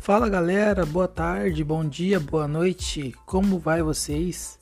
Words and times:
Fala 0.00 0.30
galera, 0.30 0.86
boa 0.86 1.06
tarde, 1.06 1.62
bom 1.62 1.84
dia, 1.84 2.18
boa 2.18 2.48
noite, 2.48 3.14
como 3.26 3.58
vai 3.58 3.82
vocês? 3.82 4.58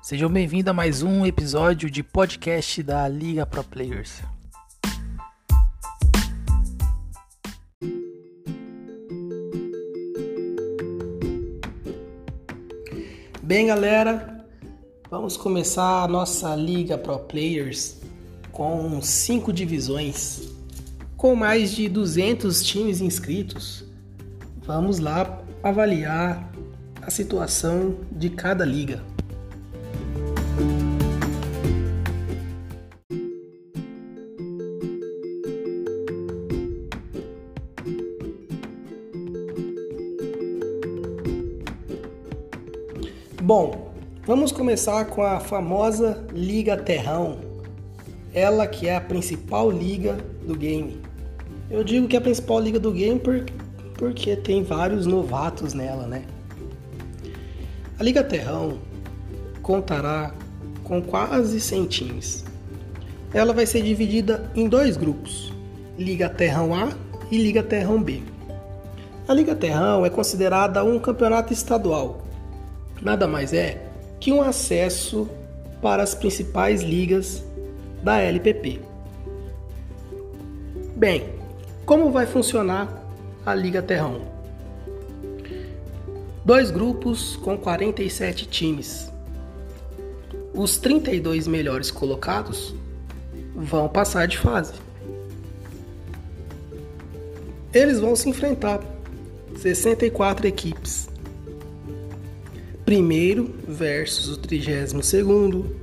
Sejam 0.00 0.30
bem-vindos 0.30 0.70
a 0.70 0.72
mais 0.72 1.02
um 1.02 1.26
episódio 1.26 1.90
de 1.90 2.02
podcast 2.02 2.82
da 2.82 3.06
Liga 3.06 3.44
Pro 3.44 3.62
Players. 3.62 4.22
Bem, 13.42 13.66
galera, 13.66 14.42
vamos 15.10 15.36
começar 15.36 16.04
a 16.04 16.08
nossa 16.08 16.56
Liga 16.56 16.96
Pro 16.96 17.18
Players 17.18 18.00
com 18.50 19.02
cinco 19.02 19.52
divisões, 19.52 20.48
com 21.14 21.36
mais 21.36 21.72
de 21.72 21.90
200 21.90 22.62
times 22.62 23.02
inscritos 23.02 23.86
Vamos 24.68 24.98
lá 24.98 25.40
avaliar 25.62 26.52
a 27.00 27.10
situação 27.10 27.96
de 28.12 28.28
cada 28.28 28.66
liga. 28.66 29.02
Bom, 43.42 43.90
vamos 44.26 44.52
começar 44.52 45.06
com 45.06 45.22
a 45.22 45.40
famosa 45.40 46.26
Liga 46.34 46.76
Terrão, 46.76 47.38
ela 48.34 48.66
que 48.66 48.86
é 48.86 48.96
a 48.96 49.00
principal 49.00 49.70
liga 49.70 50.18
do 50.46 50.54
game. 50.54 51.00
Eu 51.70 51.82
digo 51.82 52.06
que 52.06 52.16
é 52.16 52.18
a 52.18 52.22
principal 52.22 52.60
liga 52.60 52.78
do 52.78 52.92
game 52.92 53.18
porque 53.18 53.50
porque 53.98 54.36
tem 54.36 54.62
vários 54.62 55.04
novatos 55.04 55.74
nela, 55.74 56.06
né? 56.06 56.22
A 57.98 58.02
Liga 58.02 58.22
Terrão 58.22 58.78
contará 59.60 60.32
com 60.84 61.02
quase 61.02 61.60
100 61.60 61.86
times. 61.86 62.44
Ela 63.34 63.52
vai 63.52 63.66
ser 63.66 63.82
dividida 63.82 64.50
em 64.54 64.68
dois 64.68 64.96
grupos: 64.96 65.52
Liga 65.98 66.28
Terrão 66.30 66.72
A 66.74 66.90
e 67.30 67.36
Liga 67.36 67.62
Terrão 67.62 68.00
B. 68.00 68.22
A 69.26 69.34
Liga 69.34 69.54
Terrão 69.54 70.06
é 70.06 70.10
considerada 70.10 70.82
um 70.84 70.98
campeonato 70.98 71.52
estadual. 71.52 72.22
Nada 73.02 73.26
mais 73.26 73.52
é 73.52 73.84
que 74.20 74.32
um 74.32 74.40
acesso 74.40 75.28
para 75.82 76.02
as 76.02 76.14
principais 76.14 76.82
ligas 76.82 77.44
da 78.02 78.20
LPP. 78.20 78.80
Bem, 80.96 81.24
como 81.84 82.10
vai 82.10 82.26
funcionar 82.26 83.07
a 83.48 83.54
Liga 83.54 83.80
Terrão. 83.80 84.20
Dois 86.44 86.70
grupos 86.70 87.36
com 87.36 87.56
47 87.56 88.46
times. 88.46 89.10
Os 90.52 90.76
32 90.76 91.46
melhores 91.46 91.90
colocados 91.90 92.74
vão 93.54 93.88
passar 93.88 94.28
de 94.28 94.36
fase. 94.36 94.74
Eles 97.72 97.98
vão 97.98 98.14
se 98.14 98.28
enfrentar 98.28 98.82
64 99.56 100.46
equipes. 100.46 101.08
Primeiro 102.84 103.54
versus 103.66 104.28
o 104.28 104.36
32 104.36 105.06
segundo, 105.06 105.74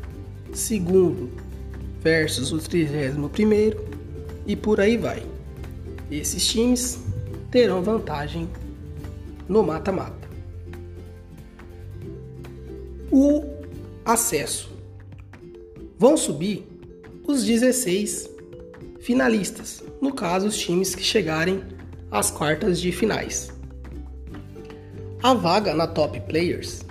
segundo 0.53 1.31
versus 2.01 2.51
o 2.51 2.59
31 2.59 3.27
primeiro 3.29 3.83
e 4.45 4.55
por 4.55 4.79
aí 4.79 4.97
vai. 4.97 5.23
Esses 6.11 6.45
times 6.45 7.04
terão 7.51 7.81
vantagem 7.81 8.49
no 9.47 9.63
mata-mata. 9.63 10.27
O 13.11 13.43
acesso. 14.03 14.69
Vão 15.97 16.17
subir 16.17 16.67
os 17.27 17.43
16 17.43 18.29
finalistas, 18.99 19.83
no 20.01 20.13
caso, 20.13 20.47
os 20.47 20.57
times 20.57 20.93
que 20.93 21.03
chegarem 21.03 21.63
às 22.11 22.29
quartas 22.29 22.79
de 22.79 22.91
finais. 22.91 23.51
A 25.23 25.33
vaga 25.33 25.73
na 25.73 25.87
Top 25.87 26.19
Players 26.21 26.81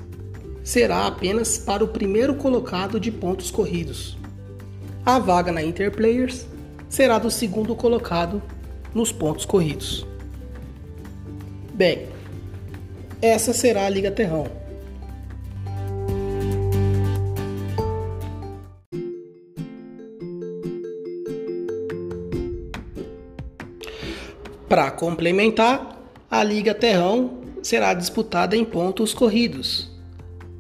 será 0.65 1.07
apenas 1.07 1.59
para 1.59 1.85
o 1.85 1.89
primeiro 1.89 2.35
colocado 2.35 2.99
de 2.99 3.13
pontos 3.13 3.51
corridos. 3.51 4.17
A 5.05 5.19
vaga 5.19 5.53
na 5.53 5.63
Interplayers 5.63 6.47
será 6.89 7.19
do 7.19 7.31
segundo 7.31 7.77
colocado 7.77 8.43
nos 8.95 9.13
pontos 9.13 9.45
corridos. 9.45 10.07
Bem, 11.75 12.07
essa 13.21 13.53
será 13.53 13.87
a 13.87 13.89
Liga 13.89 14.09
Terrão. 14.09 14.47
Para 24.69 24.93
complementar, 24.93 26.01
a 26.31 26.45
Liga 26.45 26.73
Terrão 26.77 27.41
será 27.61 27.93
disputada 27.93 28.57
em 28.57 28.65
pontos 28.65 29.13
corridos. 29.13 29.91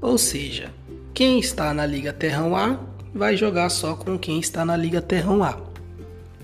Ou 0.01 0.19
seja, 0.19 0.75
quem 1.15 1.39
está 1.39 1.73
na 1.73 1.87
Liga 1.87 2.13
Terrão 2.13 2.57
A 2.57 2.81
vai 3.15 3.37
jogar 3.37 3.71
só 3.71 3.95
com 3.95 4.19
quem 4.19 4.41
está 4.41 4.65
na 4.65 4.77
Liga 4.77 5.01
Terrão 5.01 5.45
A. 5.45 5.61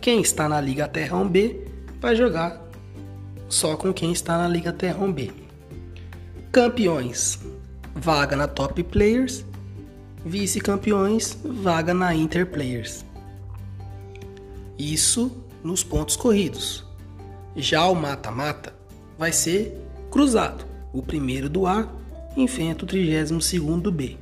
Quem 0.01 0.21
está 0.21 0.49
na 0.49 0.61
Liga 0.61 0.87
Terrão 0.87 1.27
B 1.27 1.67
vai 2.01 2.15
jogar 2.15 2.60
só 3.51 3.77
com 3.77 3.93
quem 3.93 4.13
está 4.13 4.39
na 4.39 4.49
Liga 4.49 4.73
Terrão 4.73 5.13
B. 5.13 5.31
Campeões: 6.51 7.39
vaga 7.95 8.35
na 8.37 8.49
Top 8.49 8.83
Players. 8.85 9.45
Vice-campeões: 10.25 11.37
vaga 11.45 11.93
na 11.93 12.15
Inter 12.15 12.47
Players. 12.47 13.05
Isso 14.79 15.45
nos 15.63 15.85
pontos 15.85 16.17
corridos. 16.17 16.87
Já 17.57 17.87
o 17.87 17.95
mata-mata 17.95 18.73
vai 19.19 19.33
ser 19.33 19.77
cruzado. 20.11 20.65
O 20.93 21.03
primeiro 21.03 21.49
do 21.49 21.67
A 21.67 21.89
enfrenta 22.37 22.85
o 22.85 22.87
32 22.89 23.81
do 23.83 23.93
B. 23.93 24.17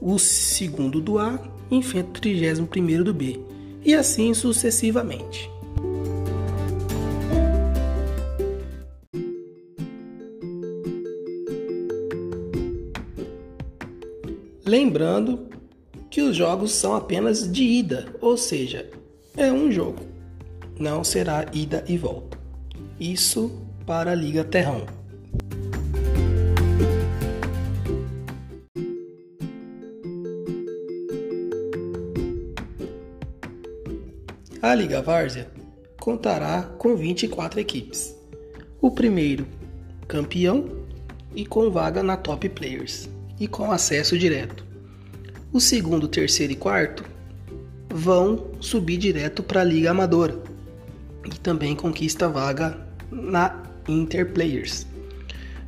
O 0.00 0.18
segundo 0.18 1.00
do 1.00 1.18
A 1.18 1.38
enfrenta 1.70 2.10
o 2.10 2.12
31 2.12 3.02
do 3.02 3.14
B. 3.14 3.40
E 3.84 3.94
assim 3.94 4.34
sucessivamente. 4.34 5.50
Lembrando 14.68 15.48
que 16.10 16.20
os 16.20 16.36
jogos 16.36 16.72
são 16.72 16.94
apenas 16.94 17.50
de 17.50 17.64
ida, 17.64 18.14
ou 18.20 18.36
seja, 18.36 18.86
é 19.34 19.50
um 19.50 19.72
jogo, 19.72 20.00
não 20.78 21.02
será 21.02 21.46
ida 21.54 21.82
e 21.88 21.96
volta. 21.96 22.38
Isso 23.00 23.62
para 23.86 24.10
a 24.10 24.14
Liga 24.14 24.44
Terrão. 24.44 24.84
A 34.60 34.74
Liga 34.74 35.00
Várzea 35.00 35.50
contará 35.98 36.64
com 36.76 36.94
24 36.94 37.58
equipes. 37.58 38.14
O 38.82 38.90
primeiro, 38.90 39.46
campeão 40.06 40.84
e 41.34 41.46
com 41.46 41.70
vaga 41.70 42.02
na 42.02 42.18
Top 42.18 42.46
Players 42.50 43.08
e 43.40 43.46
com 43.46 43.70
acesso 43.70 44.18
direto. 44.18 44.64
O 45.52 45.60
segundo, 45.60 46.08
terceiro 46.08 46.52
e 46.52 46.56
quarto 46.56 47.04
vão 47.90 48.48
subir 48.60 48.98
direto 48.98 49.42
para 49.42 49.62
a 49.62 49.64
Liga 49.64 49.90
Amadora 49.90 50.38
e 51.24 51.38
também 51.38 51.74
conquista 51.74 52.28
vaga 52.28 52.78
na 53.10 53.62
Interplayers. 53.88 54.86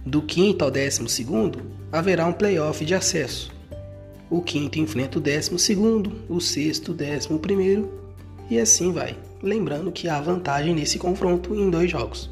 Do 0.04 0.22
quinto 0.22 0.64
ao 0.64 0.70
décimo 0.70 1.08
segundo 1.08 1.62
haverá 1.90 2.26
um 2.26 2.32
playoff 2.32 2.84
de 2.84 2.94
acesso. 2.94 3.52
O 4.28 4.42
quinto 4.42 4.78
enfrenta 4.78 5.18
o 5.18 5.20
décimo 5.20 5.58
segundo, 5.58 6.12
o 6.28 6.40
sexto, 6.40 6.92
o 6.92 6.94
décimo 6.94 7.38
primeiro 7.38 8.00
e 8.48 8.58
assim 8.58 8.92
vai. 8.92 9.16
Lembrando 9.42 9.90
que 9.90 10.08
há 10.08 10.20
vantagem 10.20 10.74
nesse 10.74 10.98
confronto 10.98 11.54
em 11.54 11.70
dois 11.70 11.90
jogos. 11.90 12.30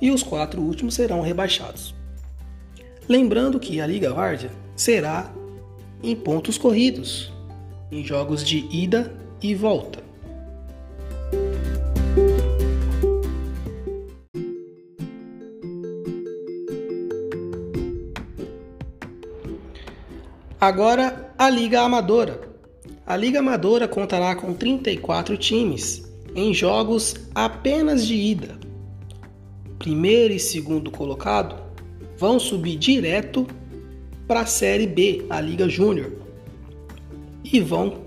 E 0.00 0.10
os 0.10 0.22
quatro 0.22 0.60
últimos 0.60 0.94
serão 0.94 1.20
rebaixados. 1.20 1.94
Lembrando 3.08 3.58
que 3.58 3.80
a 3.80 3.86
Liga 3.86 4.12
Várzea 4.12 4.50
será 4.76 5.32
em 6.02 6.14
pontos 6.16 6.56
corridos, 6.56 7.32
em 7.90 8.04
jogos 8.04 8.44
de 8.44 8.66
ida 8.70 9.14
e 9.42 9.54
volta. 9.54 10.02
Agora 20.60 21.34
a 21.36 21.50
Liga 21.50 21.80
Amadora. 21.80 22.40
A 23.04 23.16
Liga 23.16 23.40
Amadora 23.40 23.88
contará 23.88 24.34
com 24.36 24.54
34 24.54 25.36
times 25.36 26.08
em 26.34 26.54
jogos 26.54 27.16
apenas 27.34 28.06
de 28.06 28.14
ida 28.14 28.62
primeiro 29.82 30.32
e 30.32 30.38
segundo 30.38 30.92
colocado 30.92 31.56
vão 32.22 32.38
subir 32.38 32.76
direto 32.76 33.48
para 34.28 34.42
a 34.42 34.46
Série 34.46 34.86
B, 34.86 35.26
a 35.28 35.40
Liga 35.40 35.68
Júnior, 35.68 36.12
e 37.42 37.58
vão 37.58 38.02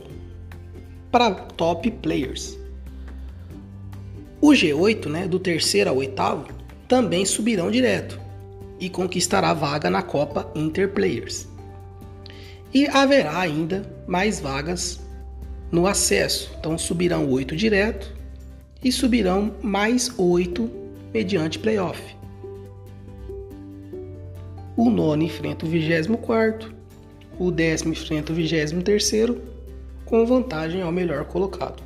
para 1.11 1.31
top 1.31 1.91
players. 1.91 2.57
O 4.39 4.51
G8, 4.51 5.07
né, 5.07 5.27
do 5.27 5.37
terceiro 5.37 5.89
ao 5.89 5.97
oitavo, 5.97 6.47
também 6.87 7.25
subirão 7.25 7.69
direto 7.69 8.17
e 8.79 8.89
conquistará 8.89 9.53
vaga 9.53 9.89
na 9.89 10.01
Copa 10.01 10.49
Interplayers. 10.55 11.49
E 12.73 12.87
haverá 12.87 13.37
ainda 13.37 13.83
mais 14.07 14.39
vagas 14.39 15.01
no 15.69 15.87
acesso. 15.87 16.49
Então 16.57 16.77
subirão 16.77 17.29
oito 17.31 17.53
direto 17.53 18.15
e 18.81 18.93
subirão 18.93 19.53
mais 19.61 20.09
oito 20.17 20.71
mediante 21.13 21.59
playoff. 21.59 22.14
O 24.77 24.89
nono 24.89 25.23
enfrenta 25.23 25.65
o 25.65 25.69
vigésimo 25.69 26.17
quarto, 26.17 26.73
o 27.39 27.49
décimo 27.49 27.93
enfrenta 27.93 28.33
o 28.33 28.35
vigésimo 28.35 28.83
terceiro, 28.83 29.41
com 30.03 30.25
vantagem 30.25 30.81
ao 30.81 30.91
melhor 30.91 31.25
colocado. 31.25 31.81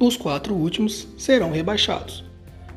Os 0.00 0.16
quatro 0.16 0.52
últimos 0.52 1.06
serão 1.16 1.52
rebaixados. 1.52 2.24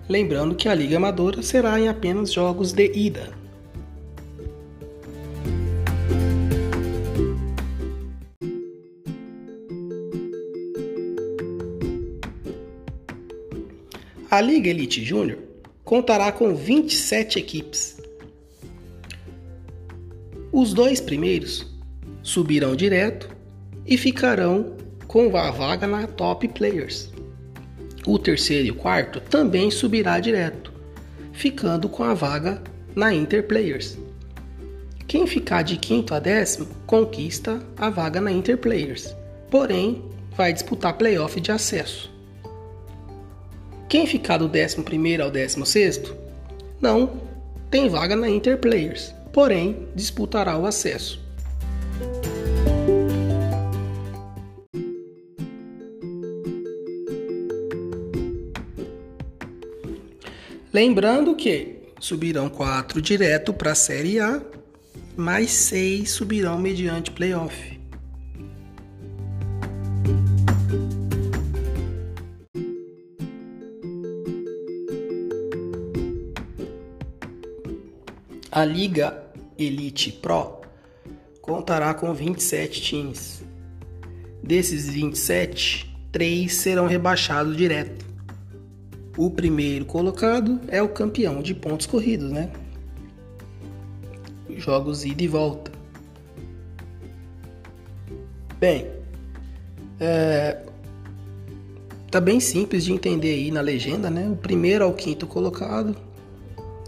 Lembrando 0.07 0.54
que 0.54 0.69
a 0.69 0.75
Liga 0.75 0.98
Amadora 0.98 1.42
será 1.42 1.80
em 1.80 1.88
apenas 1.88 2.31
jogos 2.31 2.72
de 2.72 2.92
ida. 2.94 3.33
A 14.30 14.42
Liga 14.42 14.69
Elite 14.69 15.04
Júnior 15.04 15.39
contará 15.83 16.31
com 16.31 16.54
27 16.54 17.39
equipes. 17.39 17.94
Os 20.57 20.73
dois 20.73 21.01
primeiros 21.01 21.65
subirão 22.23 22.77
direto 22.77 23.29
e 23.85 23.97
ficarão 23.97 24.77
com 25.05 25.35
a 25.35 25.51
vaga 25.51 25.85
na 25.85 26.07
Top 26.07 26.47
Players. 26.47 27.11
O 28.07 28.17
terceiro 28.17 28.67
e 28.67 28.71
o 28.71 28.75
quarto 28.75 29.19
também 29.19 29.69
subirá 29.69 30.17
direto, 30.17 30.71
ficando 31.33 31.89
com 31.89 32.05
a 32.05 32.13
vaga 32.13 32.63
na 32.95 33.13
Interplayers. 33.13 33.97
Quem 35.05 35.27
ficar 35.27 35.61
de 35.61 35.75
quinto 35.75 36.13
a 36.13 36.19
décimo 36.19 36.67
conquista 36.87 37.61
a 37.75 37.89
vaga 37.89 38.21
na 38.21 38.31
Interplayers, 38.31 39.13
porém 39.51 40.05
vai 40.37 40.53
disputar 40.53 40.97
playoff 40.97 41.37
de 41.41 41.51
acesso. 41.51 42.09
Quem 43.89 44.07
ficar 44.07 44.37
do 44.37 44.45
11 44.45 45.21
ao 45.21 45.29
16 45.29 46.13
não 46.79 47.19
tem 47.69 47.89
vaga 47.89 48.15
na 48.15 48.29
Interplayers, 48.29 49.13
porém 49.35 49.89
disputará 49.93 50.57
o 50.57 50.65
acesso. 50.65 51.19
Lembrando 60.73 61.35
que 61.35 61.79
subirão 61.99 62.47
quatro 62.47 63.01
direto 63.01 63.53
para 63.53 63.73
a 63.73 63.75
Série 63.75 64.21
A, 64.21 64.41
mais 65.17 65.51
seis 65.51 66.11
subirão 66.11 66.57
mediante 66.57 67.11
playoff. 67.11 67.75
A 78.49 78.63
Liga 78.63 79.25
Elite 79.57 80.11
Pro 80.11 80.61
contará 81.41 81.93
com 81.93 82.13
27 82.13 82.81
times. 82.81 83.43
Desses 84.41 84.89
27, 84.89 85.95
3 86.11 86.53
serão 86.53 86.87
rebaixados 86.87 87.55
direto. 87.55 88.05
O 89.17 89.29
primeiro 89.29 89.85
colocado 89.85 90.59
é 90.67 90.81
o 90.81 90.89
campeão 90.89 91.41
de 91.41 91.53
pontos 91.53 91.85
corridos, 91.85 92.29
né? 92.31 92.51
Jogos 94.57 95.05
ida 95.05 95.23
e 95.23 95.27
volta. 95.27 95.71
Bem, 98.59 98.87
é, 99.99 100.65
tá 102.09 102.19
bem 102.19 102.39
simples 102.39 102.83
de 102.83 102.91
entender 102.91 103.33
aí 103.33 103.51
na 103.51 103.61
legenda, 103.61 104.09
né? 104.09 104.27
O 104.29 104.35
primeiro 104.35 104.83
ao 104.83 104.93
quinto 104.93 105.27
colocado 105.27 105.95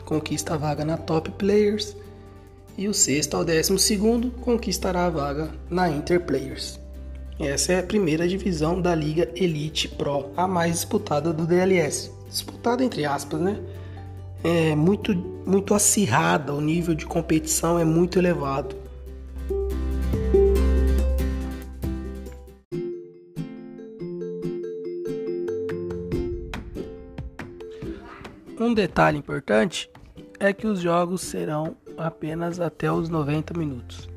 conquista 0.06 0.54
a 0.54 0.58
vaga 0.58 0.86
na 0.86 0.98
Top 0.98 1.30
Players 1.32 1.96
e 2.78 2.88
o 2.88 2.94
sexto 2.94 3.36
ao 3.36 3.44
décimo 3.44 3.80
segundo 3.80 4.30
conquistará 4.30 5.08
a 5.08 5.10
vaga 5.10 5.52
na 5.70 5.90
Interplayers. 5.90 6.80
Essa 7.40 7.74
é 7.74 7.80
a 7.80 7.84
primeira 7.84 8.28
divisão 8.28 8.80
da 8.80 8.94
Liga 8.94 9.30
Elite 9.36 9.88
Pro, 9.88 10.32
a 10.38 10.48
mais 10.48 10.74
disputada 10.74 11.34
do 11.34 11.46
DLS. 11.46 12.12
Disputada 12.30 12.84
entre 12.84 13.06
aspas, 13.06 13.40
né? 13.40 13.60
É 14.44 14.76
muito, 14.76 15.16
muito 15.46 15.74
acirrada, 15.74 16.54
o 16.54 16.62
nível 16.62 16.94
de 16.94 17.06
competição 17.06 17.80
é 17.80 17.86
muito 17.86 18.20
elevado. 18.20 18.76
Um 28.60 28.74
detalhe 28.74 29.18
importante 29.18 29.90
é 30.40 30.52
que 30.52 30.68
os 30.68 30.80
jogos 30.80 31.22
serão 31.22 31.76
apenas 31.98 32.60
até 32.60 32.92
os 32.92 33.10
90 33.10 33.58
minutos. 33.58 34.10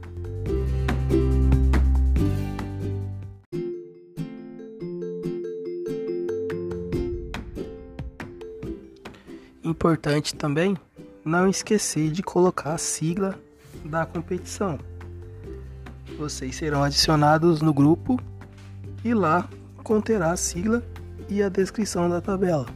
Importante 9.65 10.35
também 10.35 10.77
não 11.25 11.49
esquecer 11.49 12.11
de 12.11 12.23
colocar 12.23 12.75
a 12.75 12.79
sigla 12.79 13.38
da 13.85 14.05
competição. 14.05 14.79
Vocês 16.19 16.56
serão 16.56 16.83
adicionados 16.83 17.62
no 17.62 17.73
grupo 17.73 18.21
e 19.05 19.15
lá 19.15 19.49
conterá 19.83 20.33
a 20.33 20.37
sigla 20.37 20.83
e 21.28 21.43
a 21.43 21.49
descrição 21.49 22.11
da 22.11 22.21
tabela. 22.21 22.66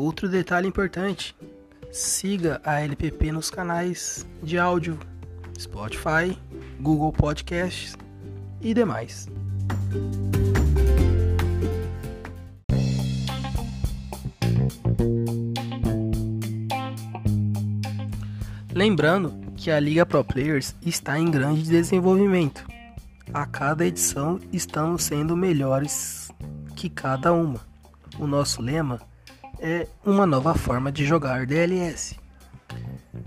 Outro 0.00 0.30
detalhe 0.30 0.66
importante: 0.66 1.36
siga 1.92 2.58
a 2.64 2.80
LPP 2.80 3.32
nos 3.32 3.50
canais 3.50 4.26
de 4.42 4.58
áudio 4.58 4.98
Spotify, 5.58 6.38
Google 6.80 7.12
Podcasts 7.12 7.98
e 8.62 8.72
demais. 8.72 9.28
Lembrando 18.72 19.34
que 19.54 19.70
a 19.70 19.78
Liga 19.78 20.06
Pro 20.06 20.24
Players 20.24 20.74
está 20.80 21.18
em 21.18 21.30
grande 21.30 21.64
desenvolvimento. 21.64 22.66
A 23.34 23.44
cada 23.44 23.84
edição 23.84 24.40
estamos 24.50 25.02
sendo 25.02 25.36
melhores 25.36 26.30
que 26.74 26.88
cada 26.88 27.34
uma. 27.34 27.60
O 28.18 28.26
nosso 28.26 28.62
lema 28.62 29.09
é 29.60 29.86
uma 30.04 30.26
nova 30.26 30.54
forma 30.54 30.90
de 30.90 31.04
jogar 31.04 31.46
DLS. 31.46 32.18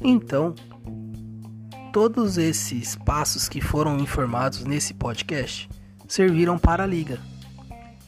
Então, 0.02 0.56
todos 1.94 2.38
esses 2.38 2.96
passos 2.96 3.48
que 3.48 3.62
foram 3.62 3.98
informados 4.00 4.66
nesse 4.66 4.94
podcast 4.96 5.70
serviram 6.08 6.58
para 6.58 6.84
a 6.84 6.88
liga. 6.88 7.20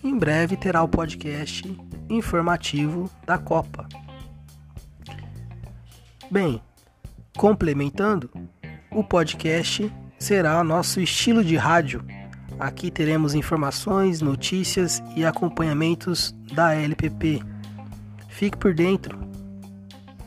Em 0.04 0.18
breve 0.18 0.58
terá 0.58 0.82
o 0.82 0.88
podcast 0.88 1.64
informativo 2.10 3.10
da 3.26 3.38
Copa. 3.38 3.88
Bem, 6.30 6.60
complementando, 7.38 8.30
o 8.92 9.04
podcast 9.04 9.92
será 10.18 10.64
nosso 10.64 11.00
estilo 11.00 11.44
de 11.44 11.56
rádio. 11.56 12.04
Aqui 12.60 12.90
teremos 12.90 13.36
informações, 13.36 14.22
notícias 14.22 15.04
e 15.16 15.26
acompanhamentos 15.26 16.36
da 16.54 16.74
LPP 16.74 17.55
Fique 18.36 18.58
por 18.58 18.74
dentro 18.74 19.18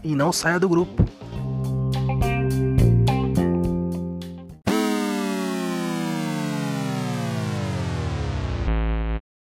e 0.03 0.15
não 0.15 0.33
saia 0.33 0.59
do 0.59 0.67
grupo. 0.67 1.05